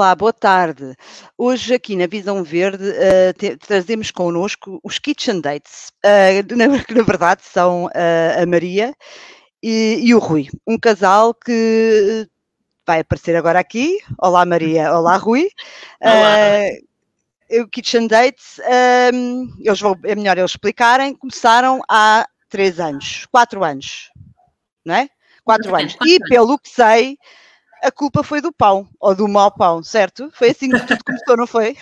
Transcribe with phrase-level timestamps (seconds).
[0.00, 0.96] Olá, boa tarde.
[1.36, 7.02] Hoje aqui na Visão Verde uh, te, trazemos connosco os Kitchen Dates, uh, na, na,
[7.04, 8.94] verdade são uh, a Maria
[9.62, 12.26] e, e, o Rui, um casal que
[12.86, 13.98] vai aparecer agora aqui.
[14.18, 15.50] Olá Maria, olá Rui.
[16.00, 17.60] Olá.
[17.62, 18.58] o Kitchen Dates,
[19.12, 24.10] um, eles vão, é melhor eles explicarem, começaram há três anos, quatro anos,
[24.82, 25.10] não é?
[25.44, 25.94] Quatro anos.
[26.06, 27.18] E pelo que sei,
[27.82, 30.30] a culpa foi do pão, ou do mau pão, certo?
[30.32, 31.76] Foi assim que tudo começou, não foi?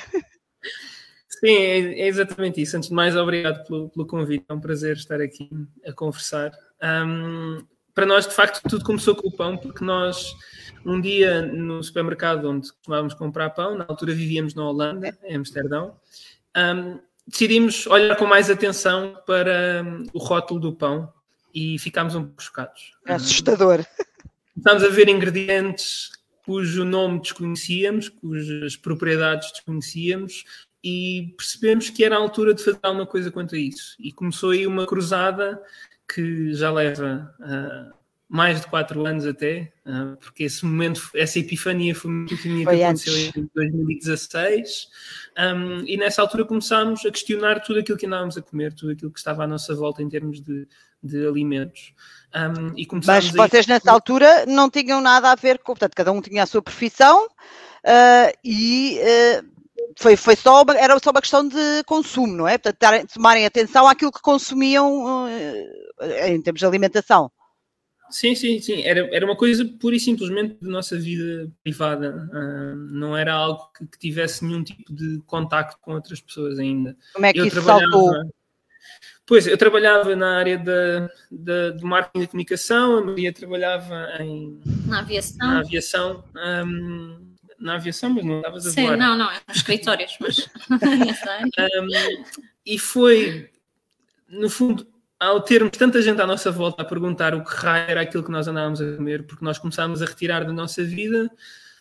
[1.29, 2.77] Sim, é, exatamente isso.
[2.77, 4.45] Antes de mais, obrigado pelo, pelo, convite.
[4.49, 5.49] É um prazer estar aqui
[5.87, 6.53] a conversar.
[6.83, 7.59] Um,
[7.95, 10.35] para nós, de facto, tudo começou com o pão, porque nós,
[10.85, 15.97] um dia no supermercado onde costumávamos comprar pão, na altura vivíamos na Holanda, em Amsterdão,
[16.57, 21.13] um, decidimos olhar com mais atenção para um, o rótulo do pão
[21.55, 22.93] e ficámos um pouco chocados.
[23.07, 23.85] É assustador.
[24.63, 26.11] Começámos a ver ingredientes
[26.45, 30.45] cujo nome desconhecíamos, cujas propriedades desconhecíamos
[30.83, 33.95] e percebemos que era a altura de fazer alguma coisa quanto a isso.
[34.01, 35.63] E começou aí uma cruzada
[36.13, 37.95] que já leva uh,
[38.29, 43.33] mais de quatro anos até, uh, porque esse momento, essa epifania foi muito bonita, aconteceu
[43.37, 44.89] em 2016,
[45.39, 49.13] um, e nessa altura começámos a questionar tudo aquilo que andávamos a comer, tudo aquilo
[49.13, 50.67] que estava à nossa volta em termos de,
[51.03, 51.93] de alimentos.
[52.35, 53.75] Um, e Mas vocês a...
[53.75, 57.27] nessa altura não tinham nada a ver com, portanto, cada um tinha a sua profissão
[57.27, 59.59] uh, e uh,
[59.97, 62.59] foi, foi só uma, era só uma questão de consumo, não é?
[62.59, 67.31] Portanto, tarem, tomarem atenção àquilo que consumiam uh, em termos de alimentação.
[68.11, 68.83] Sim, sim, sim.
[68.83, 72.29] Era, era uma coisa pura e simplesmente da nossa vida privada.
[72.33, 76.97] Uh, não era algo que, que, tivesse nenhum tipo de contacto com outras pessoas ainda.
[77.13, 78.13] Como é que eu isso saltou?
[79.27, 84.59] Pois, eu trabalhava na área da, da, do marketing de comunicação, a Maria trabalhava em...
[84.87, 85.47] Na aviação.
[85.47, 86.25] Na aviação.
[86.35, 88.97] Um, na aviação, mas não estavas a Sim, voar.
[88.97, 91.89] não, não, é nos escritórios, mas um,
[92.65, 93.51] E foi,
[94.29, 94.87] no fundo,
[95.19, 98.31] ao termos tanta gente à nossa volta a perguntar o que raio era aquilo que
[98.31, 101.31] nós andávamos a comer, porque nós começámos a retirar da nossa vida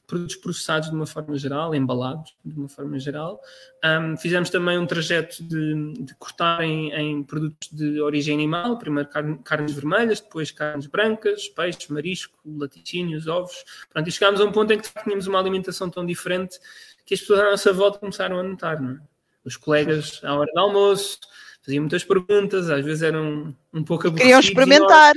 [0.08, 3.42] produtos processados de uma forma geral, embalados de uma forma geral.
[3.84, 9.10] Um, fizemos também um trajeto de, de cortar em, em, produtos de origem animal, primeiro
[9.10, 13.66] carne, carnes vermelhas, depois carnes brancas, peixe, marisco, laticínios, ovos.
[13.92, 16.58] Pronto, e chegámos a um ponto em que tínhamos uma alimentação tão diferente
[17.06, 18.82] que as pessoas à nossa volta começaram a notar.
[18.82, 19.00] Não é?
[19.44, 21.20] Os colegas, à hora do almoço,
[21.62, 24.22] faziam muitas perguntas, às vezes eram um pouco aborrecidos.
[24.22, 25.14] Queriam experimentar.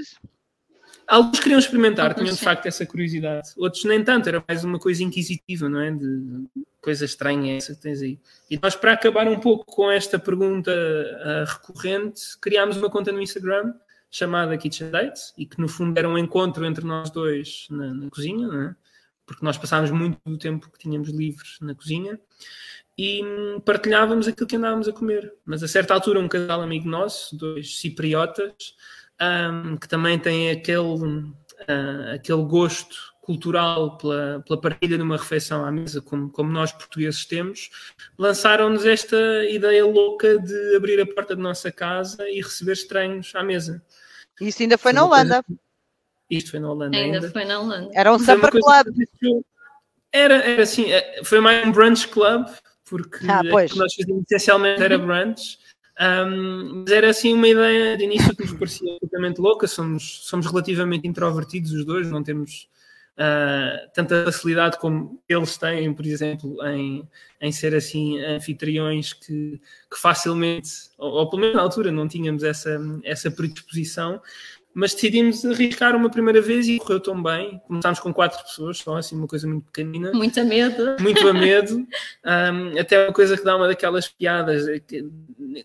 [1.10, 3.48] Alguns queriam experimentar, tinham de facto essa curiosidade.
[3.56, 5.90] Outros nem tanto, era mais uma coisa inquisitiva, não é?
[5.90, 6.46] De
[6.80, 8.16] coisa estranha essa que tens aí.
[8.48, 13.20] E nós, para acabar um pouco com esta pergunta uh, recorrente, criámos uma conta no
[13.20, 13.74] Instagram
[14.08, 18.08] chamada Kitchen Dates e que no fundo era um encontro entre nós dois na, na
[18.08, 18.76] cozinha, não é?
[19.26, 22.20] Porque nós passámos muito do tempo que tínhamos livres na cozinha
[22.96, 25.34] e hum, partilhávamos aquilo que andávamos a comer.
[25.44, 28.76] Mas a certa altura, um casal amigo nosso, dois cipriotas,
[29.20, 35.64] um, que também tem aquele, uh, aquele gosto cultural pela, pela partilha de uma refeição
[35.64, 37.70] à mesa, como, como nós portugueses temos,
[38.18, 39.16] lançaram-nos esta
[39.48, 43.82] ideia louca de abrir a porta da nossa casa e receber estranhos à mesa.
[44.40, 45.44] Isso ainda foi na Holanda.
[46.28, 47.18] Isto foi na Holanda ainda.
[47.18, 47.30] ainda.
[47.30, 47.90] foi na Holanda.
[47.94, 48.86] Era um supper club.
[50.12, 52.48] Era, era assim, é, foi mais um brunch club,
[52.84, 55.59] porque ah, que nós fizemos essencialmente era brunch.
[56.00, 59.66] Um, mas era assim uma ideia de início que nos parecia absolutamente louca.
[59.66, 62.70] Somos, somos relativamente introvertidos os dois, não temos
[63.18, 67.06] uh, tanta facilidade como eles têm, por exemplo, em,
[67.38, 72.42] em ser assim anfitriões que, que facilmente, ou, ou pelo menos na altura, não tínhamos
[72.42, 74.22] essa, essa predisposição
[74.72, 77.60] mas decidimos arriscar uma primeira vez e correu tão bem.
[77.66, 80.12] Começámos com quatro pessoas, só assim, uma coisa muito pequenina.
[80.12, 80.96] Muito a medo.
[81.00, 81.86] Muito a medo.
[82.22, 85.04] Um, até uma coisa que dá uma daquelas piadas, é que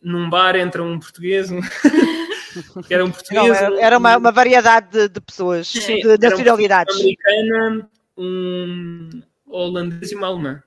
[0.02, 1.50] num bar entra um português,
[2.88, 3.62] que era um português.
[3.62, 6.96] Não, era uma, uma variedade de, de pessoas, Sim, de nacionalidades.
[6.96, 10.64] Um americana, um holandês e uma alemã.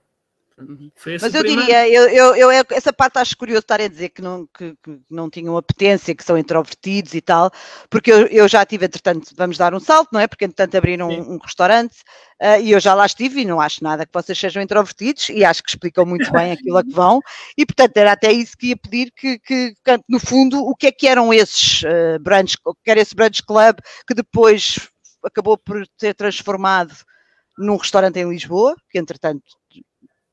[0.58, 0.90] Uhum.
[1.20, 4.46] Mas eu diria, eu, eu, eu, essa parte acho curioso estar a dizer que não,
[4.46, 7.50] que, que, não tinham apetência, que são introvertidos e tal,
[7.88, 10.26] porque eu, eu já tive, entretanto, vamos dar um salto, não é?
[10.26, 11.94] Porque entretanto abriram um, um, restaurante
[12.42, 15.44] uh, e eu já lá estive e não acho nada que vocês sejam introvertidos e
[15.44, 17.20] acho que explicam muito bem aquilo a que vão
[17.56, 19.74] e portanto era até isso que ia pedir que, que
[20.08, 23.76] no fundo, o que é que eram esses uh, brunch, que era esse brunch club
[24.06, 24.88] que depois
[25.24, 26.94] acabou por ser transformado
[27.56, 29.42] num restaurante em Lisboa, que entretanto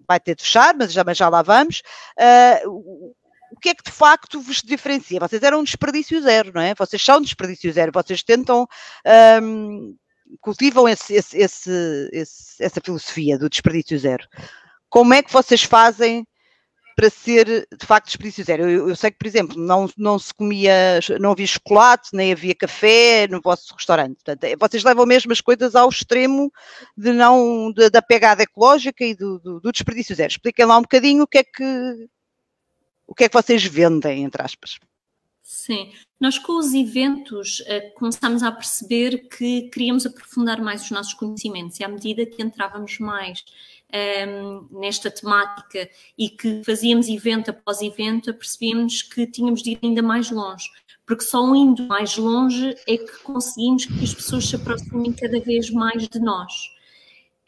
[0.08, 1.82] vai ter de fechar, mas já, mas já lá vamos.
[2.20, 3.16] Uh,
[3.52, 5.20] o que é que de facto vos diferencia?
[5.20, 6.74] Vocês eram um desperdício zero, não é?
[6.76, 8.68] Vocês são um desperdício zero, vocês tentam
[9.42, 9.96] um,
[10.42, 12.12] cultivam esse, esse, esse,
[12.60, 14.28] essa filosofia do desperdício zero.
[14.90, 16.28] Como é que vocês fazem
[16.96, 18.70] para ser de facto desperdício zero.
[18.70, 22.56] Eu, eu, sei que, por exemplo, não, não se comia, não havia chocolate, nem havia
[22.56, 24.16] café no vosso restaurante.
[24.16, 26.52] Portanto, é, vocês levam mesmo as coisas ao extremo
[26.96, 30.32] de não, de, da pegada ecológica e do, do, do, desperdício zero.
[30.32, 32.08] Expliquem lá um bocadinho o que é que
[33.08, 34.80] o que é que vocês vendem, entre aspas.
[35.44, 41.14] Sim, nós com os eventos uh, começámos a perceber que queríamos aprofundar mais os nossos
[41.14, 43.44] conhecimentos e à medida que entrávamos mais
[43.94, 49.80] um, ehm, nesta temática e que fazíamos evento após evento, percebíamos que tínhamos de ir
[49.84, 50.70] ainda mais longe,
[51.06, 55.70] porque só indo mais longe é que conseguimos que as pessoas se aproximem cada vez
[55.70, 56.75] mais de nós.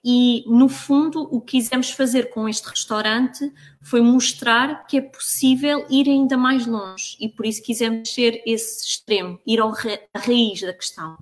[0.09, 3.51] E, no fundo, o que quisemos fazer com este restaurante
[3.81, 8.85] foi mostrar que é possível ir ainda mais longe e por isso quisemos ser esse
[8.85, 11.17] extremo, ir ao ra à raiz da questão.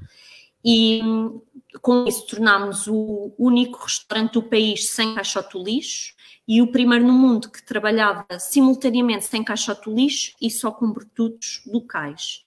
[0.64, 1.02] E
[1.82, 6.14] com isso tornámos o único restaurante do país sem caixote lixo
[6.48, 11.64] e o primeiro no mundo que trabalhava simultaneamente sem caixote lixo e só com produtos
[11.66, 12.45] locais.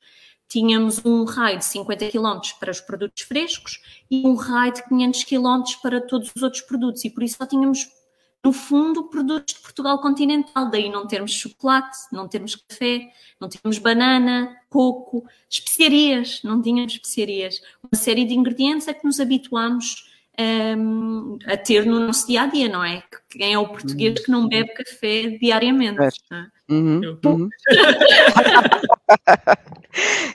[0.48, 3.80] Tínhamos um raio de 50 km para os produtos frescos
[4.10, 7.46] e um raio de 500 km para todos os outros produtos e por isso só
[7.46, 7.86] tínhamos
[8.44, 13.10] no fundo, produtos de Portugal continental, daí não termos chocolate, não termos café,
[13.40, 17.60] não tínhamos banana, coco, especiarias, não tínhamos especiarias.
[17.82, 20.08] Uma série de ingredientes é que nos habituamos
[20.38, 23.02] um, a ter no nosso dia a dia, não é?
[23.28, 26.00] Quem é o português que não bebe café diariamente?
[26.32, 26.46] É.
[26.72, 27.48] Uhum, uhum.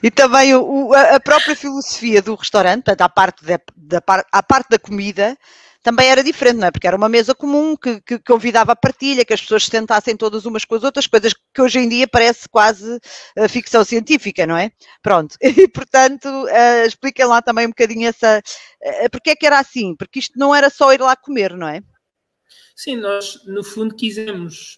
[0.02, 4.78] e também o, a própria filosofia do restaurante, a parte da, da, a parte da
[4.78, 5.36] comida,
[5.84, 6.70] também era diferente, não é?
[6.70, 10.16] Porque era uma mesa comum que, que convidava a partilha, que as pessoas se sentassem
[10.16, 14.46] todas umas com as outras, coisas que hoje em dia parece quase uh, ficção científica,
[14.46, 14.72] não é?
[15.02, 15.36] Pronto.
[15.44, 18.42] E, portanto, uh, expliquem lá também um bocadinho essa.
[18.82, 19.94] Uh, porque é que era assim?
[19.94, 21.80] Porque isto não era só ir lá comer, não é?
[22.74, 24.76] Sim, nós no fundo quisemos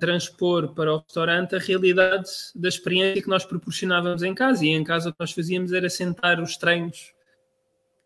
[0.00, 4.64] transpor para o restaurante a realidade da experiência que nós proporcionávamos em casa.
[4.64, 7.12] E em casa o que nós fazíamos era sentar os treinos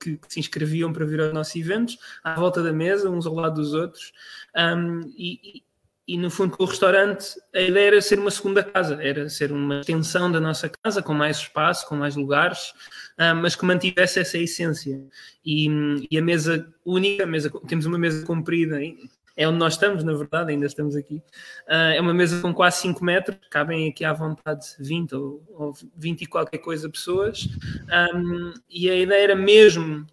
[0.01, 3.35] que, que, se inscreviam para vir aos nossos eventos, à volta da mesa, uns ao
[3.35, 4.13] lado dos outros.
[4.57, 5.63] Um, e,
[6.07, 9.53] e, no fundo, com o restaurante, a ideia era ser uma segunda casa, era ser
[9.53, 12.73] uma extensão da nossa casa, com mais espaço, com mais lugares,
[13.19, 15.05] um, mas que mantivesse essa essência.
[15.45, 15.69] E,
[16.11, 18.79] e a mesa única, a mesa, temos uma mesa comprida,
[19.39, 21.23] é onde nós estamos, na verdade, ainda estamos aqui.
[21.69, 25.73] Uh, é uma mesa com quase 5 metros, cabem aqui à vontade 20 ou, ou
[25.97, 27.49] 20 e qualquer coisa pessoas.
[28.13, 30.05] Um, e a ideia era mesmo,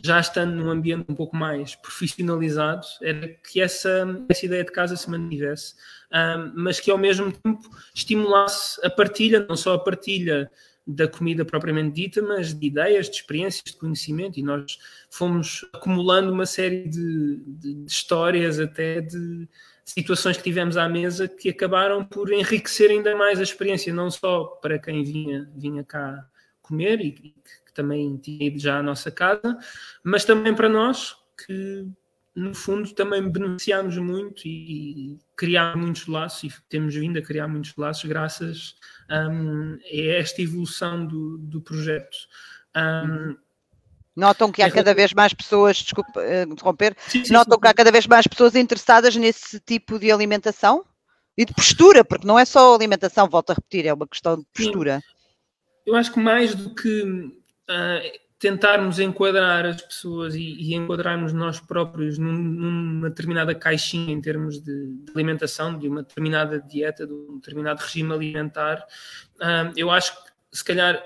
[0.00, 4.94] já estando num ambiente um pouco mais profissionalizado, era que essa, essa ideia de casa
[4.94, 5.74] se mantivesse,
[6.12, 10.48] um, mas que ao mesmo tempo estimulasse a partilha, não só a partilha
[10.92, 14.78] da comida propriamente dita, mas de ideias, de experiências, de conhecimento, e nós
[15.10, 19.48] fomos acumulando uma série de, de, de histórias, até de
[19.84, 24.44] situações que tivemos à mesa que acabaram por enriquecer ainda mais a experiência, não só
[24.44, 26.26] para quem vinha, vinha cá
[26.62, 27.34] comer e que,
[27.72, 29.56] também tinha ido já à nossa casa,
[30.02, 31.16] mas também para nós
[31.46, 31.86] que
[32.34, 37.48] no fundo também beneficiámos muito e, e criámos muitos laços e temos vindo a criar
[37.48, 38.74] muitos laços graças
[39.10, 42.16] um, a esta evolução do, do projeto.
[42.76, 43.36] Um,
[44.14, 47.60] Notam que há cada vez mais pessoas, desculpe uh, interromper, sim, sim, notam sim.
[47.60, 50.84] que há cada vez mais pessoas interessadas nesse tipo de alimentação
[51.38, 54.44] e de postura, porque não é só alimentação, volto a repetir, é uma questão de
[54.52, 55.00] postura.
[55.86, 61.60] Eu acho que mais do que uh, tentarmos enquadrar as pessoas e, e enquadrarmos nós
[61.60, 67.12] próprios num, numa determinada caixinha em termos de, de, alimentação, de uma determinada dieta, de
[67.12, 68.78] um determinado regime alimentar,
[69.36, 71.02] uh, eu acho que se calhar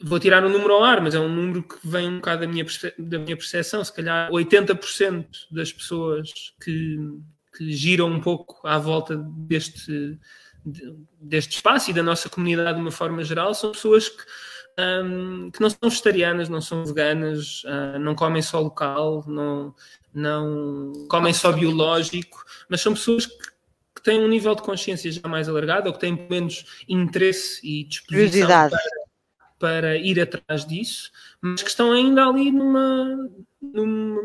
[0.00, 2.46] vou tirar um número ao ar, mas é um número que vem um bocado da
[2.46, 2.64] minha,
[2.96, 6.30] da minha percepção, se calhar 80% das pessoas
[6.62, 6.98] que,
[7.56, 10.16] que giram um pouco à volta deste,
[11.20, 14.22] deste espaço e da nossa comunidade de uma forma geral são pessoas que
[14.78, 19.74] um, que não são vegetarianas, não são veganas, uh, não comem só local, não,
[20.12, 23.36] não comem só biológico, mas são pessoas que,
[23.94, 27.60] que, têm um nível de consciência já mais alargado ou que têm pelo menos interesse
[27.66, 28.78] e disposição para,
[29.58, 33.30] para, ir atrás disso, mas que estão ainda ali numa,
[33.60, 34.22] numa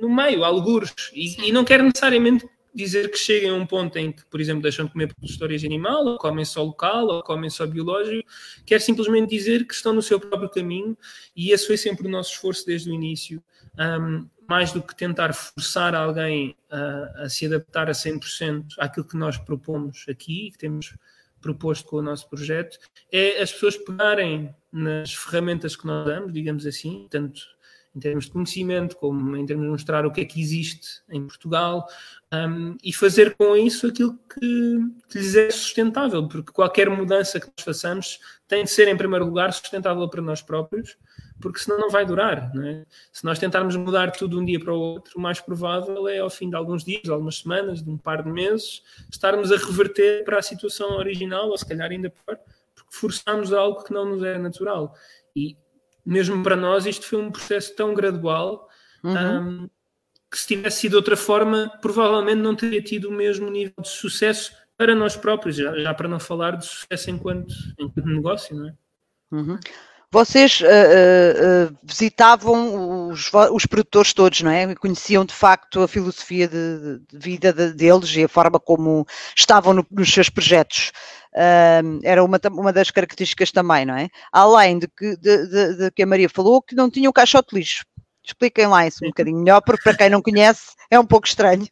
[0.00, 4.12] no meio, algures, e, e não querem necessariamente dizer que cheguem a um ponto em
[4.12, 7.22] que, por exemplo, deixam de comer produtos de origem animal, ou comem só local, ou
[7.22, 8.28] comem só biológico,
[8.64, 10.96] quer simplesmente dizer que estão no seu próprio caminho,
[11.34, 13.42] e esse foi sempre o nosso esforço desde o início,
[13.78, 19.16] um, mais do que tentar forçar alguém a, a se adaptar a 100% àquilo que
[19.16, 20.94] nós propomos aqui, que temos
[21.40, 22.78] proposto com o nosso projeto,
[23.10, 27.40] é as pessoas pegarem nas ferramentas que nós damos, digamos assim, tanto
[27.94, 31.26] em termos de conhecimento, como em termos de mostrar o que é que existe em
[31.26, 31.86] Portugal,
[32.32, 34.78] um, e fazer com isso aquilo que,
[35.08, 39.24] que, lhes é sustentável, porque qualquer mudança que nós façamos tem de ser, em primeiro
[39.24, 40.96] lugar, sustentável para nós próprios,
[41.40, 42.54] porque senão não vai durar.
[42.54, 42.84] Não é?
[43.12, 46.18] Se nós tentarmos mudar tudo de um dia para o outro, o mais provável é,
[46.18, 50.24] ao fim de alguns dias, algumas semanas, de um par de meses, estarmos a reverter
[50.24, 52.38] para a situação original, ou se calhar ainda pior,
[52.74, 54.94] porque forçamos algo que não nos é natural.
[55.34, 55.56] E
[56.04, 58.68] mesmo para nós, isto foi um processo tão gradual.
[59.02, 59.64] Uhum.
[59.64, 59.70] Um,
[60.30, 63.88] que se tivesse sido de outra forma, provavelmente não teria tido o mesmo nível de
[63.88, 68.68] sucesso para nós próprios, já, já para não falar de sucesso enquanto, enquanto negócio, não
[68.68, 68.74] é?
[69.32, 69.58] Uhum.
[70.12, 74.74] Vocês uh, uh, visitavam os, os, produtores todos, não é?
[74.74, 79.72] Conheciam de facto a filosofia de, de vida de, deles e a forma como estavam
[79.72, 80.90] no, nos seus projetos.
[81.34, 84.08] Uh, era uma, uma das características também, não é?
[84.32, 87.84] Além de que, de, de, que a Maria falou, que não tinham caixote lixo.
[88.24, 91.66] Expliquem lá isso um bocadinho melhor, porque para quem não conhece é um pouco estranho.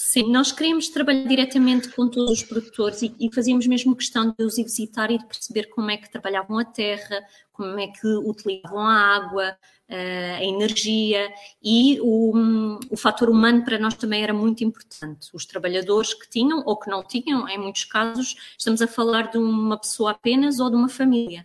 [0.00, 4.44] Sim, nós queríamos trabalhar diretamente com todos os produtores e, e, fazíamos mesmo questão de
[4.44, 7.20] os ir visitar e de perceber como é que trabalhavam a terra,
[7.52, 11.28] como é que utilizavam a água, eh, a energia
[11.60, 15.30] e o, o fator humano para nós também era muito importante.
[15.34, 19.38] Os trabalhadores que tinham ou que não tinham, em muitos casos, estamos a falar de
[19.38, 21.44] uma pessoa apenas ou de uma família.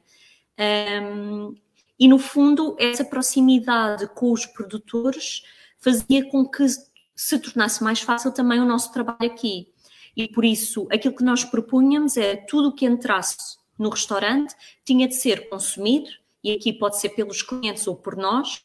[1.01, 1.55] Um,
[1.97, 5.41] e no fundo, essa proximidade com os produtores
[5.79, 6.67] fazia com que
[7.15, 9.71] se tornasse mais fácil também o nosso trabalho aqui.
[10.15, 14.55] E por isso, aquilo que nós propunhamos é tudo o que entrasse no restaurante
[14.85, 16.09] tinha de ser consumido,
[16.43, 18.61] e aqui pode ser pelos clientes ou por nós,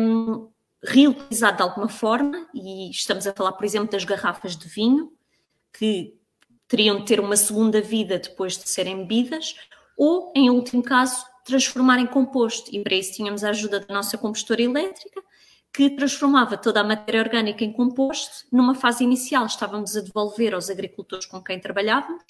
[0.00, 0.48] um,
[0.82, 5.12] reutilizado de alguma forma, e estamos a falar, por exemplo, das garrafas de vinho,
[5.72, 6.14] que
[6.66, 9.56] teriam de ter uma segunda vida depois de serem bebidas,
[9.96, 12.70] ou, em último caso, transformar em composto.
[12.74, 15.22] E para isso tínhamos a ajuda da nossa compostora elétrica,
[15.72, 18.46] que transformava toda a matéria orgânica em composto.
[18.50, 22.24] Numa fase inicial, estávamos a devolver aos agricultores com quem trabalhávamos,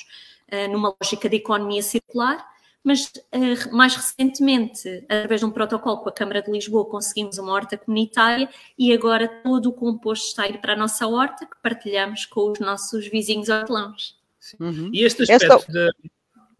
[0.49, 2.45] eh, numa lógica de economia circular,
[2.83, 7.52] mas eh, mais recentemente, através de um protocolo com a Câmara de Lisboa, conseguimos uma
[7.52, 11.57] horta comunitária e agora todo o composto está a ir para a nossa horta, que
[11.62, 14.16] partilhamos com os nossos vizinhos hortelãos.
[14.59, 14.90] Uhum.
[14.92, 15.73] E este aspecto Esta...
[15.73, 15.90] da...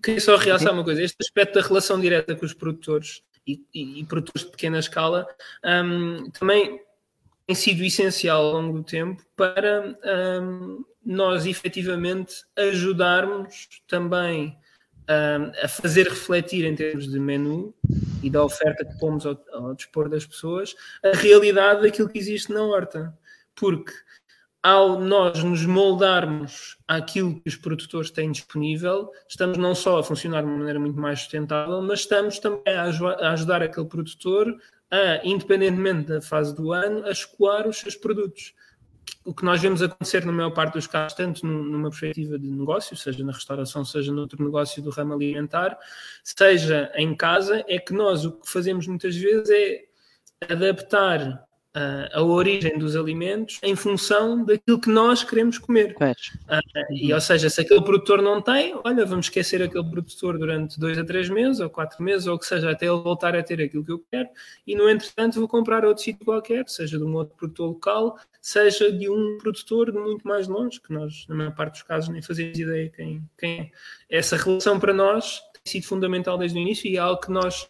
[0.03, 4.00] Queria só realçar uma coisa, este aspecto da relação direta com os produtores e, e,
[4.00, 5.26] e produtores de pequena escala,
[5.64, 6.81] um, também
[7.47, 9.99] tem sido essencial ao longo do tempo para
[10.43, 14.55] um, nós efetivamente ajudarmos também
[15.09, 17.75] um, a fazer refletir em termos de menu
[18.23, 22.52] e da oferta que pomos ao, ao dispor das pessoas a realidade daquilo que existe
[22.52, 23.17] na horta.
[23.55, 23.93] Porque
[24.69, 30.43] ao nós nos moldarmos àquilo que os produtores têm disponível, estamos não só a funcionar
[30.43, 32.83] de uma maneira muito mais sustentável, mas estamos também a,
[33.33, 34.55] ajudar aquele produtor
[34.91, 38.53] a, independentemente da fase do ano, a escoar os seus produtos.
[39.25, 42.95] O que nós vemos acontecer na maior parte dos casos, tanto numa perspectiva de negócio,
[42.95, 45.79] seja na restauração, seja noutro negócio do ramo alimentar,
[46.23, 51.48] seja em casa, é que nós o que fazemos muitas vezes é adaptar
[52.13, 55.95] a origem dos alimentos em função daquilo que nós queremos comer.
[56.01, 60.79] Uh, e, ou seja, se aquele produtor não tem, olha, vamos esquecer aquele produtor durante
[60.79, 63.43] dois a três meses, ou quatro meses, ou o que seja, até ele voltar a
[63.43, 64.29] ter aquilo que eu quero,
[64.67, 68.91] e no entretanto vou comprar outro sítio qualquer, seja de um outro produtor local, seja
[68.91, 72.23] de um produtor de muito mais longe, que nós, na maior parte dos casos, nem
[72.23, 74.19] fazemos ideia quem, quem é.
[74.19, 77.69] Essa relação para nós tem sido fundamental desde o início e é algo que nós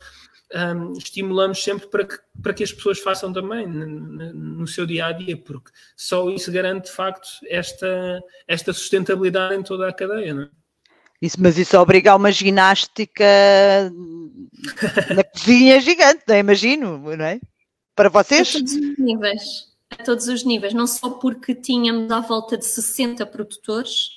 [0.55, 5.07] um, estimulamos sempre para que, para que as pessoas façam também no, no, seu dia
[5.07, 10.35] a dia, porque só isso garante de facto esta, esta sustentabilidade em toda a cadeia,
[10.35, 10.49] não é?
[11.21, 13.25] Isso, mas isso obriga a uma ginástica
[15.15, 16.39] na cozinha gigante, não é?
[16.39, 17.41] Imagino, não é?
[17.95, 18.51] Para vocês?
[18.51, 19.69] A todos os níveis.
[19.91, 24.11] A todos os níveis, não só porque tínhamos à volta de 60 produtores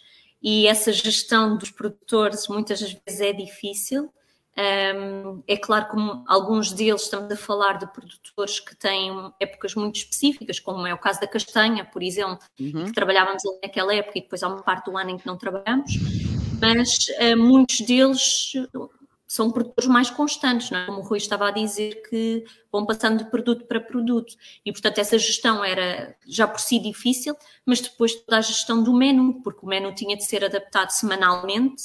[0.43, 4.11] e essa gestão dos produtores muitas vezes é difícil,
[4.55, 10.59] é claro que alguns deles estamos a falar de produtores que têm épocas muito específicas,
[10.59, 12.85] como é o caso da castanha, por exemplo, uhum.
[12.85, 15.93] que trabalhávamos naquela época e depois há uma parte do ano em que não trabalhamos,
[16.59, 18.53] mas uh, muitos deles
[19.31, 20.85] são produtores mais constantes, é?
[20.85, 24.35] como o Rui estava a dizer, que vão passando de produto para produto.
[24.65, 27.33] E, portanto, essa gestão era já por si difícil,
[27.65, 31.81] mas depois toda a gestão do menu, porque o menu tinha de ser adaptado semanalmente.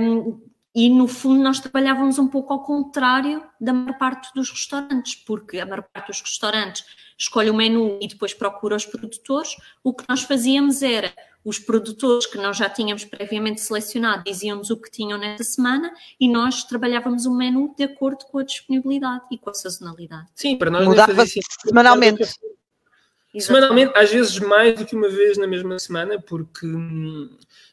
[0.00, 0.40] Um,
[0.74, 5.60] e no fundo nós trabalhávamos um pouco ao contrário da maior parte dos restaurantes, porque
[5.60, 6.84] a maior parte dos restaurantes
[7.16, 9.56] escolhe o menu e depois procura os produtores.
[9.84, 11.12] O que nós fazíamos era
[11.44, 16.28] os produtores que nós já tínhamos previamente selecionado diziam-nos o que tinham nessa semana e
[16.28, 20.26] nós trabalhávamos o menu de acordo com a disponibilidade e com a sazonalidade.
[20.34, 21.24] Sim, para nós mudava
[21.66, 22.24] semanalmente.
[23.40, 26.66] Semanalmente, às vezes mais do que uma vez na mesma semana, porque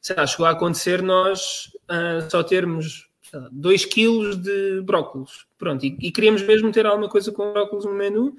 [0.02, 3.10] sei lá, chegou a acontecer nós uh, só termos
[3.52, 5.46] 2 kg de brócolos.
[5.58, 8.36] Pronto, e, e, queríamos mesmo ter alguma coisa com brócolos no menu,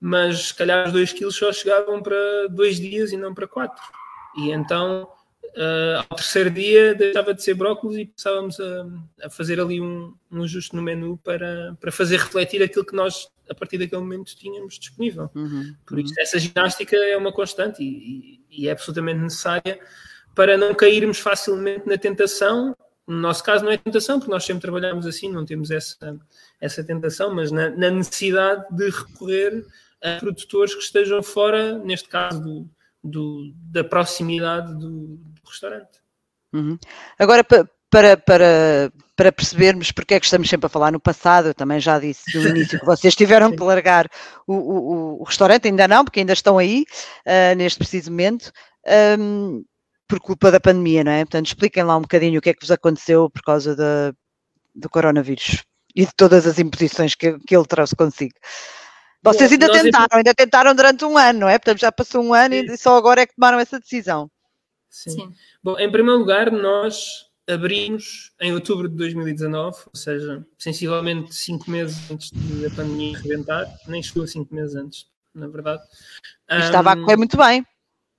[0.00, 3.82] mas se calhar os 2 kg só chegavam para dois dias e não para quatro.
[4.36, 5.08] E então,
[5.56, 8.86] uh, ao terceiro dia, deixava de ser brócolis e passávamos a,
[9.26, 13.28] a fazer ali um, um, ajuste no menu para, para fazer refletir aquilo que nós,
[13.48, 15.30] a partir daquele momento, tínhamos disponível.
[15.34, 16.22] Uhum, Por isso, uhum.
[16.22, 19.80] essa ginástica é uma constante e, e, e é absolutamente necessária
[20.34, 22.74] para não cairmos facilmente na tentação
[23.06, 26.18] no nosso caso não é tentação, porque nós sempre trabalhamos assim, não temos essa,
[26.60, 29.66] essa tentação, mas na, na necessidade de recorrer
[30.02, 32.70] a produtores que estejam fora, neste caso, do,
[33.02, 36.00] do, da proximidade do, do restaurante.
[36.52, 36.78] Uhum.
[37.18, 41.54] Agora, para, para, para percebermos porque é que estamos sempre a falar no passado, eu
[41.54, 44.08] também já disse no início que vocês tiveram que largar
[44.46, 46.84] o, o, o restaurante, ainda não, porque ainda estão aí,
[47.26, 48.50] uh, neste preciso momento,
[49.18, 49.62] um,
[50.08, 51.24] por culpa da pandemia, não é?
[51.24, 54.12] Portanto, expliquem lá um bocadinho o que é que vos aconteceu por causa da,
[54.74, 55.62] do coronavírus
[55.94, 58.34] e de todas as imposições que, que ele trouxe consigo.
[59.22, 61.58] Vocês Bom, ainda tentaram, ainda tentaram durante um ano, não é?
[61.58, 62.72] Portanto, já passou um ano Sim.
[62.72, 64.28] e só agora é que tomaram essa decisão.
[64.90, 65.10] Sim.
[65.10, 65.32] Sim.
[65.62, 72.10] Bom, em primeiro lugar, nós abrimos em outubro de 2019, ou seja, sensivelmente cinco meses
[72.10, 75.82] antes da pandemia reventar, nem chegou a cinco meses antes, na verdade.
[76.48, 77.66] Estava a correr muito bem.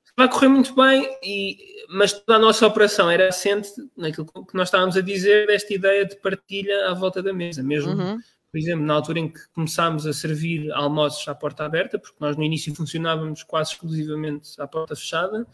[0.06, 4.56] Estava a correr muito bem, e, mas toda a nossa operação era assente naquilo que
[4.56, 7.94] nós estávamos a dizer, desta ideia de partilha à volta da mesa, mesmo.
[7.94, 8.20] Uhum
[8.54, 12.38] por exemplo, na altura em que começámos a servir almoços à porta aberta, porque nós
[12.38, 15.48] no início funcionávamos quase exclusivamente à porta fechada,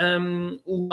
[0.00, 0.88] um, o,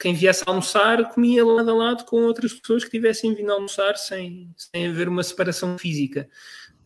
[0.00, 4.52] quem viesse almoçar comia lado a lado com outras pessoas que tivessem vindo almoçar sem,
[4.56, 6.28] sem haver uma separação física.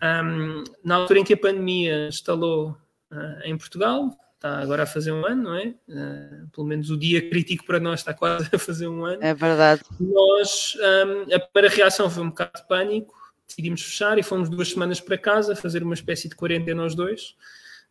[0.03, 2.77] Um, na altura em que a pandemia instalou
[3.11, 5.75] uh, em Portugal, está agora a fazer um ano, não é?
[5.89, 9.23] Uh, pelo menos o dia crítico para nós está quase a fazer um ano.
[9.23, 9.81] É verdade.
[9.99, 13.20] Nós, um, a primeira reação foi um bocado de pânico,
[13.51, 17.37] decidimos fechar e fomos duas semanas para casa fazer uma espécie de quarentena aos dois,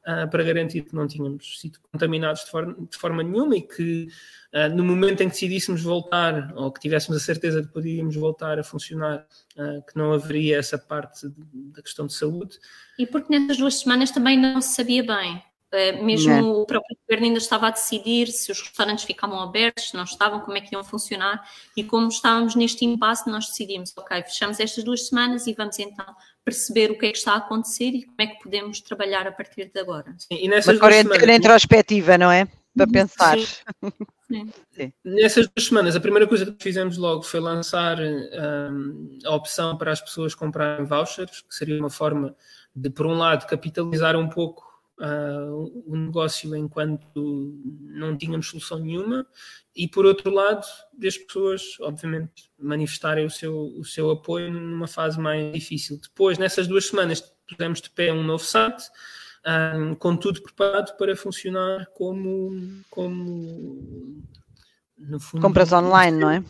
[0.01, 4.07] uh, para garantir que não tínhamos sido contaminados de forma, de forma nenhuma e que
[4.53, 8.15] uh, no momento em que decidíssemos voltar, ou que tivéssemos a certeza de que poderíamos
[8.15, 9.25] voltar a funcionar,
[9.57, 12.57] uh, que não haveria essa parte da questão de saúde.
[12.97, 15.43] E porque nessas duas semanas também não se sabia bem
[16.01, 16.51] mesmo não.
[16.61, 20.39] o próprio governo ainda estava a decidir se os restaurantes ficavam abertos, se não estavam,
[20.39, 21.43] como é que iam funcionar.
[21.77, 26.05] E como estávamos neste impasse, nós decidimos, ok, fechamos estas duas semanas e vamos então
[26.43, 29.31] perceber o que é que está a acontecer e como é que podemos trabalhar a
[29.31, 30.15] partir de agora.
[30.17, 32.45] Sim, e nessas Uma quarentena introspectiva, não é?
[32.75, 32.91] Para uhum.
[32.91, 33.37] pensar.
[33.39, 34.51] Sim.
[34.71, 34.93] Sim.
[35.03, 39.91] Nessas duas semanas, a primeira coisa que fizemos logo foi lançar um, a opção para
[39.91, 42.35] as pessoas comprarem vouchers, que seria uma forma
[42.75, 44.68] de, por um lado, capitalizar um pouco
[44.99, 49.25] uh, o negócio enquanto não tínhamos solução nenhuma
[49.75, 50.65] e por outro lado
[51.05, 55.99] as pessoas obviamente manifestarem o seu, o seu apoio numa fase mais difícil.
[56.01, 58.83] Depois nessas duas semanas pusemos de pé um novo site
[59.75, 64.21] um, com tudo preparado para funcionar como, como
[65.19, 66.43] fundo, compras online, não é?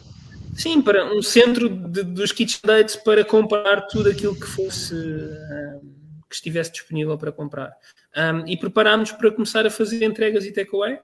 [0.56, 5.99] Sim, para um centro de, dos kits dates para comprar tudo aquilo que fosse um,
[6.30, 7.74] que estivesse disponível para comprar.
[8.16, 11.00] Um, e preparámos para começar a fazer entregas e takeaway,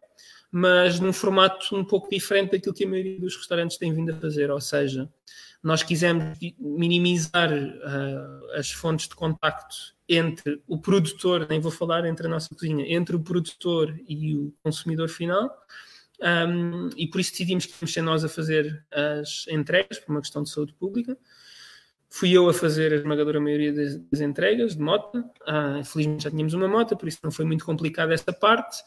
[0.52, 4.16] mas num formato um pouco diferente daquilo que a maioria dos restaurantes tem vindo a
[4.16, 5.10] fazer, ou seja,
[5.62, 12.28] nós quisemos minimizar uh, as fontes de contacto entre o produtor, nem vou falar entre
[12.28, 15.50] a nossa cozinha, entre o produtor e o consumidor final,
[16.22, 20.22] um, e por isso decidimos que íamos ser nós a fazer as entregas, por uma
[20.22, 21.18] questão de saúde pública.
[22.10, 25.18] Fui eu a fazer a esmagadora maioria das, das entregas de moto.
[25.42, 28.78] Uh, felizmente já tínhamos uma moto, por isso não foi muito complicado esta parte.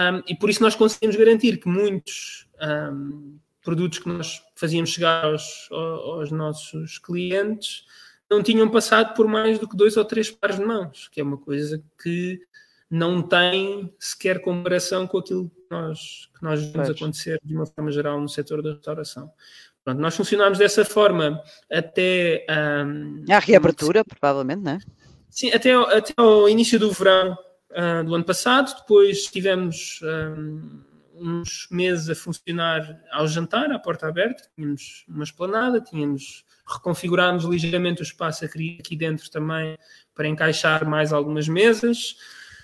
[0.00, 2.48] Um, e por isso nós conseguimos garantir que muitos
[2.92, 7.84] um, produtos que nós fazíamos chegar aos, aos, nossos clientes
[8.30, 11.24] não tinham passado por mais do que dois ou três pares de mãos, que é
[11.24, 12.40] uma coisa que
[12.88, 17.92] não tem sequer comparação com aquilo que nós, que nós vemos acontecer de uma forma
[17.92, 19.30] geral no setor da restauração.
[19.84, 22.44] Pronto, nós funcionámos dessa forma até.
[22.50, 24.78] Um, a reabertura, provavelmente, não é?
[25.30, 27.36] Sim, até, até ao início do verão
[27.70, 28.74] uh, do ano passado.
[28.80, 30.82] Depois tivemos um,
[31.14, 34.42] uns meses a funcionar ao jantar, à porta aberta.
[34.54, 39.76] Tínhamos uma esplanada, tínhamos reconfigurámos ligeiramente o espaço aqui dentro também
[40.14, 42.16] para encaixar mais algumas mesas.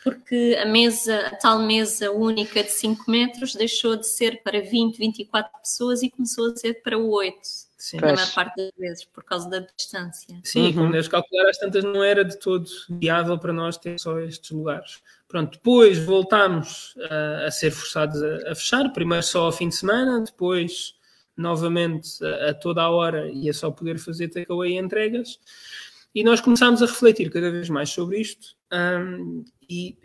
[0.07, 4.97] Porque a mesa, a tal mesa única de 5 metros deixou de ser para 20,
[4.97, 7.37] 24 pessoas e começou a ser para 8.
[7.77, 7.97] Sim.
[7.97, 10.39] Na maior parte das vezes, por causa da distância.
[10.45, 10.75] Sim, uhum.
[10.75, 14.53] quando deves calcular, às tantas não era de todo viável para nós ter só estes
[14.53, 15.03] lugares.
[15.27, 19.75] Pronto, depois voltámos a, a ser forçados a, a, fechar, primeiro só ao fim de
[19.75, 20.95] semana, depois
[21.37, 25.41] novamente a, a toda a hora e a só poder fazer takeaway e entregas.
[26.15, 29.99] E nós começámos a refletir cada vez mais sobre isto um, e,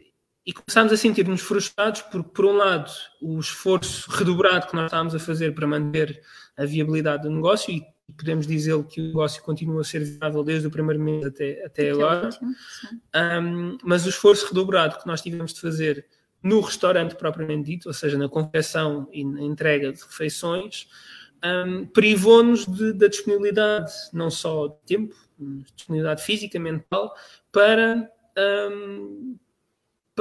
[0.46, 5.16] e começámos a sentir-nos frustrados porque, por um lado, o esforço redobrado que nós estávamos
[5.16, 6.22] a fazer para manter
[6.58, 7.84] a viabilidade do negócio e
[8.18, 11.92] podemos dizer que o negócio continua a ser viável desde o primeiro mês até, até
[11.92, 12.30] agora,
[13.42, 16.06] um, mas o esforço redobrado que nós tivemos de fazer
[16.44, 20.88] no restaurante propriamente dito, ou seja, na confecção e na entrega de refeições,
[21.44, 25.16] um, privou-nos da disponibilidade, não só de tempo,
[25.76, 27.14] disponibilidade física, mental,
[27.52, 29.38] para, um,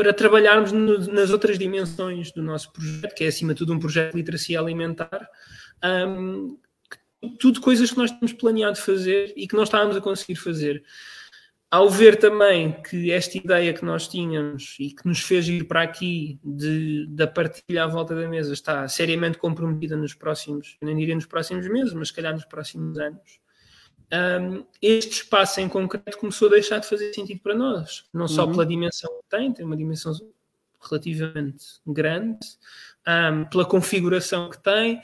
[0.01, 3.79] para trabalharmos no, nas outras dimensões do nosso projeto, que é acima de tudo um
[3.79, 5.29] projeto de literacia alimentar,
[5.85, 6.57] um,
[7.39, 10.83] tudo coisas que nós tínhamos planeado fazer e que não estávamos a conseguir fazer.
[11.71, 15.83] Ao ver também que esta ideia que nós tínhamos e que nos fez ir para
[15.83, 21.15] aqui de, da partilha à volta da mesa está seriamente comprometida nos próximos, nem diria
[21.15, 23.39] nos próximos meses, mas se calhar nos próximos anos,
[24.13, 28.05] um, este espaço em concreto começou a deixar de fazer sentido para nós.
[28.13, 28.53] Não só uhum.
[28.53, 30.13] pela dimensão que tem, tem uma dimensão
[30.81, 32.39] relativamente grande,
[33.07, 35.01] um, pela configuração que tem,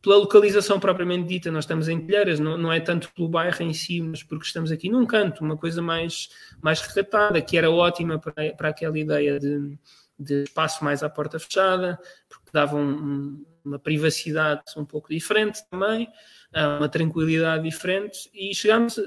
[0.00, 3.72] pela localização propriamente dita, nós estamos em Telheiras, não, não, é tanto pelo bairro em
[3.72, 6.28] si, mas porque estamos aqui num canto, uma coisa mais,
[6.62, 9.76] mais recatada, que era ótima para, para aquela ideia de,
[10.18, 16.08] de espaço mais à porta fechada, porque dava um, uma privacidade um pouco diferente também,
[16.78, 18.98] uma tranquilidade diferente, e chegámos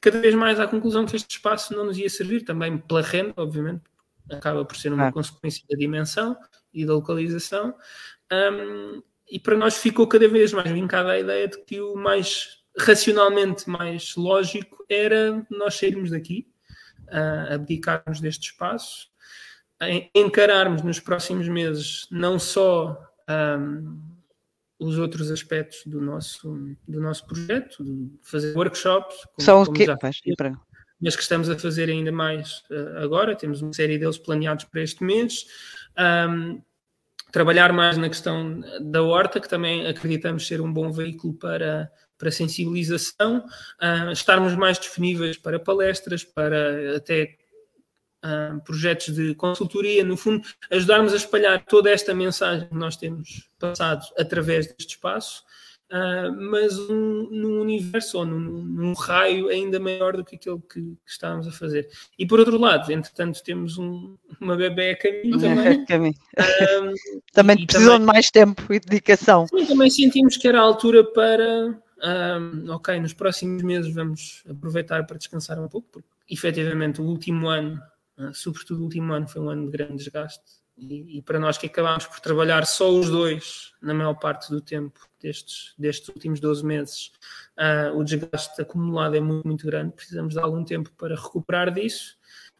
[0.00, 3.34] cada vez mais à conclusão que este espaço não nos ia servir, também pela renda,
[3.36, 3.82] obviamente,
[4.30, 5.12] acaba por ser uma ah.
[5.12, 6.36] consequência da dimensão
[6.72, 7.74] e da localização.
[8.32, 12.62] Um, e para nós ficou cada vez mais vincada a ideia de que o mais
[12.78, 16.48] racionalmente mais lógico era nós sairmos daqui,
[17.08, 19.08] uh, abdicarmos deste espaço,
[20.14, 23.98] encararmos nos próximos meses não só um,
[24.78, 29.16] os outros aspectos do nosso, do nosso projeto, de fazer workshops.
[29.34, 30.20] Como, São que já faz,
[31.00, 33.36] mas que estamos a fazer ainda mais uh, agora.
[33.36, 35.46] Temos uma série deles planeados para este mês.
[35.96, 36.60] Um,
[37.30, 42.30] trabalhar mais na questão da horta, que também acreditamos ser um bom veículo para, para
[42.30, 43.44] sensibilização,
[43.80, 47.36] uh, estarmos mais disponíveis para palestras, para até
[48.24, 53.48] uh, projetos de consultoria, no fundo, ajudarmos a espalhar toda esta mensagem que nós temos
[53.58, 55.42] passado através deste espaço
[55.90, 60.82] Uh, mas um, num universo ou num, num, raio ainda maior do que aquele que,
[60.82, 61.88] que, estávamos a fazer.
[62.18, 65.84] E por outro lado, entretanto, temos um, uma bebê a caminho também.
[65.86, 66.14] caminho.
[66.38, 66.92] Uh,
[67.32, 69.46] também precisam também, de mais tempo e dedicação.
[69.46, 71.70] Sim, também sentimos que era a altura para.
[71.70, 77.48] Uh, ok, nos próximos meses vamos aproveitar para descansar um pouco, porque efetivamente o último
[77.48, 77.80] ano,
[78.32, 81.66] sobretudo o último ano, foi um ano de grande desgaste e, e, para nós que
[81.66, 86.64] acabámos por trabalhar só os dois na maior parte do tempo destes, destes últimos 12
[86.64, 87.12] meses,
[87.58, 89.92] uh, o desgaste acumulado é muito, muito grande.
[89.92, 92.16] Precisamos de algum tempo para recuperar disso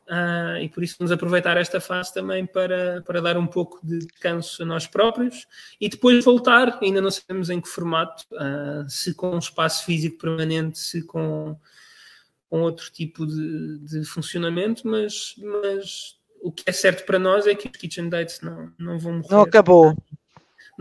[0.09, 4.01] uh, e por isso vamos aproveitar esta fase também para, para dar um pouco de
[4.01, 5.47] descanso a nós próprios
[5.81, 6.77] e depois voltar.
[6.83, 11.57] Ainda não sabemos em que formato, uh, se com um espaço físico permanente, se com,
[12.49, 17.55] com outro tipo de, de funcionamento, mas, mas o que é certo para nós é
[17.55, 19.31] que os Kitchen Dates não, não vão morrer.
[19.31, 19.95] Não acabou.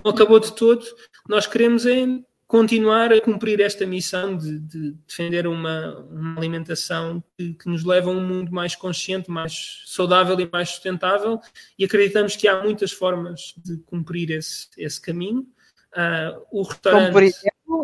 [0.04, 0.86] Não acabou de todo.
[1.28, 2.06] Nós queremos é
[2.48, 8.10] continuar a cumprir esta missão de, de defender uma, uma alimentação que, que, nos leva
[8.10, 11.42] a um mundo mais consciente, mais saudável e mais sustentável
[11.78, 15.46] e acreditamos que há muitas formas de cumprir esse, esse caminho.
[15.92, 17.34] Uh, o restaurante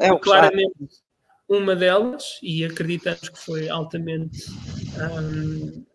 [0.02, 1.04] é, é claramente
[1.54, 4.46] uma delas e acreditamos que foi altamente
[4.98, 5.86] um,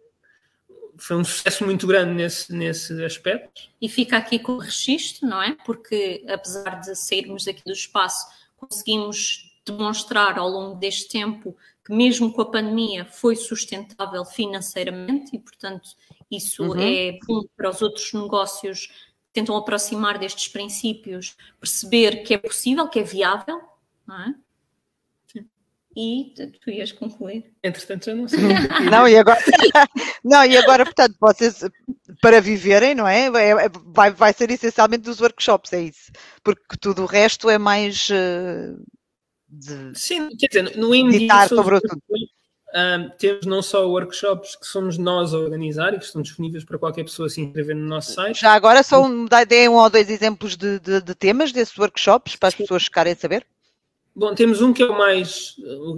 [0.98, 3.62] foi um sucesso muito grande nesse, nesse aspecto.
[3.80, 5.56] E fica aqui com o registro, não é?
[5.64, 12.32] Porque apesar de sairmos daqui do espaço, conseguimos demonstrar ao longo deste tempo que mesmo
[12.32, 15.90] com a pandemia foi sustentável financeiramente e, portanto,
[16.30, 16.80] isso uhum.
[16.80, 22.88] é bom para os outros negócios que tentam aproximar destes princípios, perceber que é possível,
[22.88, 23.60] que é viável,
[24.06, 24.34] não é?
[25.98, 26.32] E
[26.62, 27.52] tu ias concluir.
[27.60, 28.38] Entretanto, já não sei.
[28.88, 29.40] não, e agora,
[30.24, 31.64] não, e agora, portanto, vocês,
[32.22, 33.26] para viverem, não é?
[33.26, 33.50] é?
[33.64, 33.68] é?
[33.86, 36.12] Vai, vai ser essencialmente dos workshops, é isso.
[36.44, 38.08] Porque tudo o resto é mais.
[38.10, 38.80] Uh,
[39.48, 41.56] de Sim, quer dizer, no imediato.
[41.56, 42.00] sobre tudo.
[42.12, 46.78] um, temos não só workshops que somos nós a organizar e que estão disponíveis para
[46.78, 48.40] qualquer pessoa se inscrever no nosso site.
[48.40, 52.36] Já agora, só um, deem um ou dois exemplos de, de, de temas desses workshops
[52.36, 53.44] para as pessoas ficarem a saber.
[54.18, 55.54] Bom, temos um que é o mais,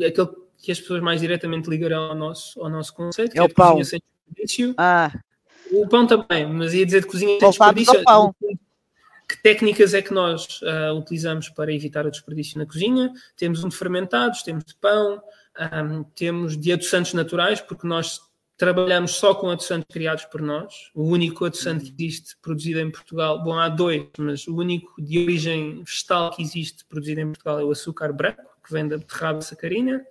[0.06, 0.28] aquele
[0.58, 3.48] que as pessoas mais diretamente ligarão ao nosso, ao nosso conceito, é que é, o
[3.48, 3.68] pão.
[3.68, 4.74] cozinha sem desperdício.
[4.76, 5.10] Ah.
[5.72, 8.04] O pão também, mas ia dizer de cozinha sem desperdício.
[8.04, 8.34] Pão.
[9.26, 13.10] Que técnicas é que nós uh, utilizamos para evitar o desperdício na cozinha?
[13.38, 15.22] Temos um de fermentados, temos de pão,
[15.58, 18.20] um, temos de adoçantes naturais, porque nós
[18.60, 20.90] trabalhamos só com adoçantes criados por nós.
[20.94, 25.18] O único adoçante que existe produzido em Portugal, bom, há dois, mas o único de
[25.18, 29.40] origem vegetal que existe produzido em Portugal é o açúcar branco, que vem da beterraba
[29.40, 30.04] sacarina.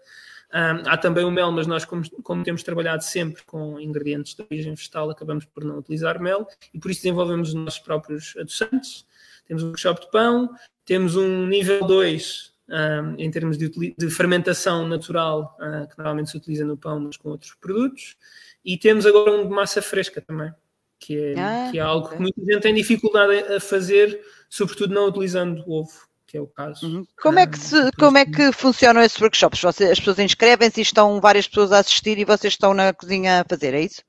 [0.52, 4.42] Um, há também o mel, mas nós, como, como, temos trabalhado sempre com ingredientes de
[4.42, 9.06] origem vegetal, acabamos por não utilizar mel e por isso desenvolvemos os nossos próprios adoçantes.
[9.46, 10.50] Temos um workshop de pão,
[10.86, 16.38] temos um nível 2 um, em termos de, de fermentação natural, uh, que normalmente se
[16.38, 18.16] utiliza no pão, mas com outros produtos.
[18.64, 20.54] E temos agora um de massa fresca também,
[21.00, 25.08] que é, ah, que é algo que muita gente tem dificuldade a fazer, sobretudo não
[25.08, 26.86] utilizando ovo que é o caso.
[26.86, 27.08] Uhum.
[27.20, 29.62] Como, é que se, como é que funcionam esses workshops?
[29.62, 33.42] Você, as pessoas inscrevem-se e estão várias pessoas a assistir e vocês estão na cozinha
[33.42, 34.04] a fazer, é isso?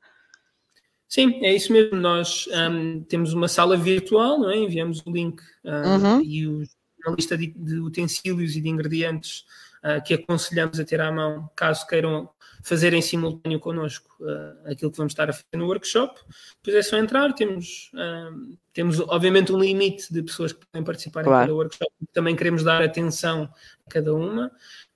[1.08, 1.96] Sim, é isso mesmo.
[1.96, 4.56] Nós um, temos uma sala virtual, é?
[4.58, 6.20] enviamos o link um, uhum.
[6.22, 6.68] e os,
[7.06, 9.44] uma lista de, de, utensílios e de ingredientes
[9.84, 12.28] uh, que aconselhamos a ter à mão, caso queiram
[12.62, 16.20] fazer em simultâneo connosco uh, aquilo que vamos estar a fazer no workshop.
[16.62, 21.24] Depois é só entrar, temos, uh, temos obviamente um limite de pessoas que podem participar
[21.24, 21.38] claro.
[21.38, 23.48] em cada workshop, também queremos dar atenção
[23.86, 24.50] a cada uma.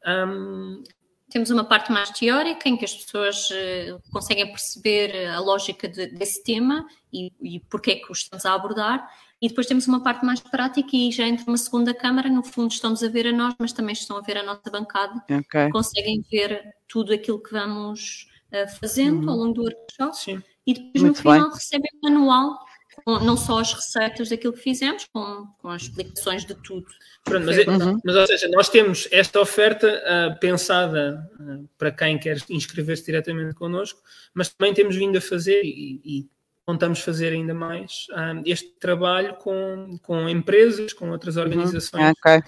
[0.06, 0.82] Um,
[1.30, 6.06] temos uma parte mais teórica em que as pessoas uh, conseguem perceber a lógica de,
[6.08, 9.08] desse tema e, e porque é que o estamos a abordar.
[9.44, 12.72] E depois temos uma parte mais prática e já entra uma segunda câmara, no fundo
[12.72, 15.22] estão-nos a ver a nós, mas também estão a ver a nossa bancada.
[15.30, 15.68] Okay.
[15.70, 19.30] Conseguem ver tudo aquilo que vamos uh, fazendo uhum.
[19.30, 20.16] ao longo do workshop.
[20.16, 20.42] Sim.
[20.66, 21.58] E depois Muito no final bem.
[21.58, 22.58] recebem um manual
[23.04, 26.86] com não só as receitas daquilo que fizemos, com, com as explicações de tudo.
[27.22, 28.00] Pronto, mas, é, uhum.
[28.02, 33.54] mas, ou seja, nós temos esta oferta uh, pensada uh, para quem quer inscrever-se diretamente
[33.56, 34.00] connosco,
[34.32, 36.33] mas também temos vindo a fazer e, e
[36.66, 41.42] contamos fazer ainda mais um, este trabalho com, com empresas, com outras uhum.
[41.42, 42.04] organizações.
[42.04, 42.12] Uhum.
[42.12, 42.42] Okay.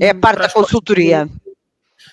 [0.00, 1.28] É a parte da consultoria.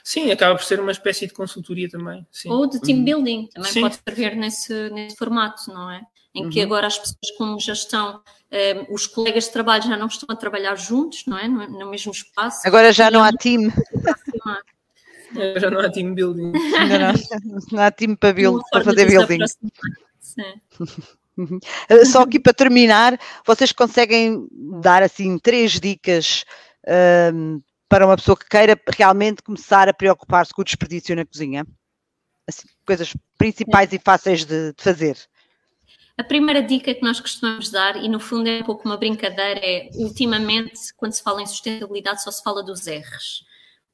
[0.04, 2.26] Sim, acaba por ser uma espécie de consultoria também.
[2.32, 2.50] Sim.
[2.50, 3.06] Ou de team uhum.
[3.06, 3.82] building, também sim.
[3.82, 6.02] pode escrever nesse, nesse formato, não é?
[6.34, 6.50] Em uhum.
[6.50, 8.22] que agora as pessoas como já estão,
[8.52, 11.48] um, os colegas de trabalho já não estão a trabalhar juntos, não é?
[11.48, 12.68] No, no mesmo espaço.
[12.68, 13.72] Agora já não há team.
[15.60, 16.52] já não há team building.
[16.52, 19.40] Não, não há team para, build, para fazer building.
[20.20, 20.62] Sim.
[21.40, 21.58] Uhum.
[21.88, 24.46] Eh, só aqui para terminar, vocês conseguem
[24.82, 26.44] dar assim três dicas
[26.86, 31.26] um, ehm, para uma pessoa que queira realmente começar a preocupar-se com o desperdício na
[31.26, 31.66] cozinha?
[32.46, 33.96] Assim, coisas principais é.
[33.96, 35.18] e fáceis de, de, fazer.
[36.18, 39.62] A primeira dica que nós costumamos dar, e no fundo é um pouco uma brincadeira,
[39.64, 43.46] é ultimamente, quando se fala em sustentabilidade, só se fala dos R's.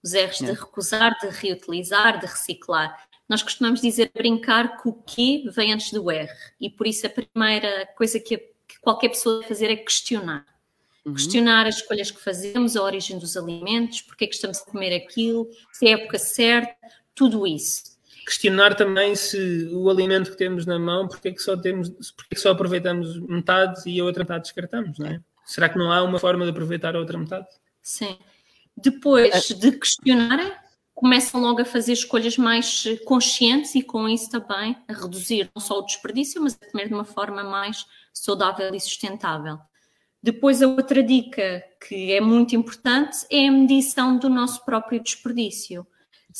[0.04, 0.46] Os R's é.
[0.46, 2.98] de recusar, de reutilizar, de reciclar.
[3.28, 6.30] Nós costumamos dizer, brincar que o que vem antes do R.
[6.60, 10.46] E por isso a primeira coisa que, que qualquer pessoa deve fazer é questionar.
[11.06, 11.14] Uhum.
[11.14, 14.96] Questionar as escolhas que fazemos, a origem dos alimentos, porque é que estamos a comer
[14.96, 16.76] aquilo, se é a época certa,
[17.14, 17.96] tudo isso.
[18.26, 22.34] Questionar também se o alimento que temos na mão, porque é que só, temos, porque
[22.34, 25.22] é que só aproveitamos metade e a outra metade descartamos, não é?
[25.46, 27.48] Será que não há uma forma de aproveitar a outra metade?
[27.84, 28.18] Sim.
[28.76, 30.52] Depois de questionarem,
[30.96, 35.78] começam logo a fazer escolhas mais conscientes e com isso também a reduzir não só
[35.78, 39.60] o desperdício, mas a comer de uma forma mais saudável e sustentável.
[40.24, 45.86] Depois, a outra dica que é muito importante é a medição do nosso próprio desperdício.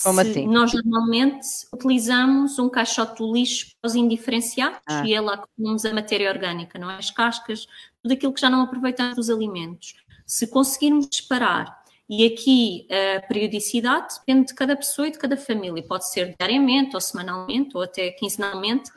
[0.02, 0.48] Como Se assim?
[0.48, 5.06] Nós normalmente utilizamos um caixote do lixo para os indiferenciados ah.
[5.06, 6.96] e é lá que pomos a matéria orgânica, não é?
[6.96, 7.68] As cascas,
[8.02, 9.94] tudo aquilo que já não aproveitamos dos alimentos.
[10.26, 12.88] Se conseguirmos disparar e aqui
[13.18, 15.84] a periodicidade depende de cada pessoa e de cada família.
[15.84, 18.92] Pode ser diariamente, ou semanalmente, ou até quinzenalmente.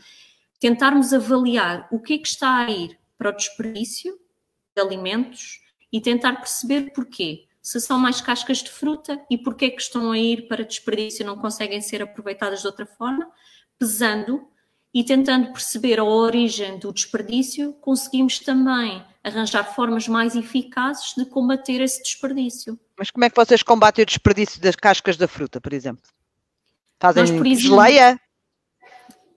[0.60, 4.18] Tentarmos avaliar o que é que está a ir para o desperdício
[4.76, 7.46] de alimentos e tentar perceber porquê.
[7.62, 11.22] Se são mais cascas de fruta e porquê é que estão a ir para desperdício
[11.22, 13.30] e não conseguem ser aproveitadas de outra forma,
[13.78, 14.46] pesando
[14.92, 21.81] e tentando perceber a origem do desperdício, conseguimos também arranjar formas mais eficazes de combater
[21.81, 22.78] esse desperdício.
[22.96, 26.02] Mas como é que vocês combatem o desperdício das cascas da fruta, por exemplo?
[27.00, 28.20] Fazem Nós, por exemplo, geleia?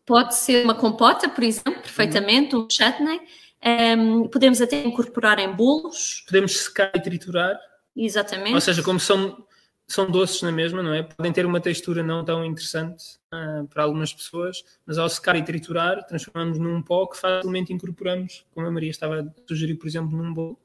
[0.05, 2.65] Pode ser uma compota, por exemplo, perfeitamente, uhum.
[2.65, 3.21] um chutney.
[3.63, 6.23] Um, podemos até incorporar em bolos.
[6.25, 7.59] Podemos secar e triturar.
[7.95, 8.55] Exatamente.
[8.55, 9.45] Ou seja, como são
[9.91, 11.03] são doces na mesma, não é?
[11.03, 15.43] Podem ter uma textura não tão interessante uh, para algumas pessoas, mas ao secar e
[15.43, 20.17] triturar, transformamos num pó que facilmente incorporamos, como a Maria estava a sugerir, por exemplo,
[20.17, 20.59] num bolo.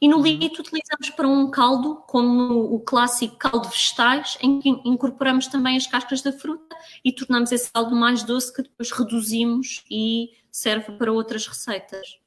[0.00, 5.46] E no líquido utilizamos para um caldo, como o clássico caldo vegetais, em que incorporamos
[5.46, 10.32] também as cascas da fruta e tornamos esse caldo mais doce que depois reduzimos e
[10.50, 12.18] serve para outras receitas.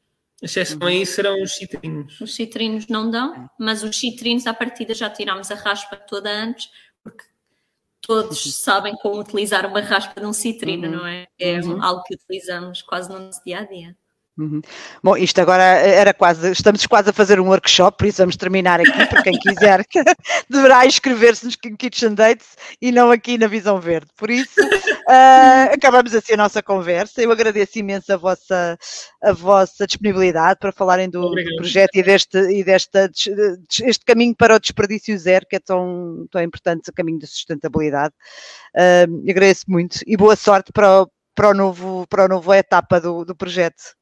[0.41, 2.21] A exceção aí serão os citrinos.
[2.21, 6.69] Os citrinos não dão, mas os citrinos à partida já tirámos a raspa toda antes,
[7.03, 7.23] porque
[8.01, 10.95] todos sabem como utilizar uma raspa de um citrino, uhum.
[10.97, 11.27] não é?
[11.39, 11.83] É uhum.
[11.83, 13.97] algo que utilizamos quase no nosso dia a dia.
[14.37, 14.61] Uhum.
[15.03, 18.79] Bom, isto agora era quase, estamos quase a fazer um workshop, por isso vamos terminar
[18.79, 19.83] aqui, para quem quiser
[20.49, 24.07] deverá inscrever-se nos Kitchen Dates e não aqui na Visão Verde.
[24.15, 27.21] Por isso, uh, acabamos assim a nossa conversa.
[27.21, 28.77] Eu agradeço imenso a vossa,
[29.21, 33.09] a vossa disponibilidade para falarem do, do projeto e deste, e desta,
[33.83, 38.13] este caminho para o desperdício zero, que é tão, tão importante, o caminho da sustentabilidade.
[38.75, 42.99] Uh, agradeço muito e boa sorte para o, para o novo, para a nova etapa
[42.99, 43.97] do, do projeto.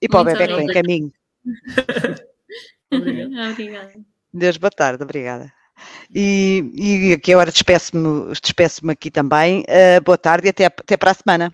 [0.00, 1.12] E para o bebê que vem em caminho.
[2.90, 3.94] Obrigada.
[4.32, 5.52] Deus, boa tarde, obrigada.
[6.14, 9.60] E, e aqui agora despeço-me despeço aqui também.
[9.62, 11.52] Uh, boa tarde e até, até para a semana.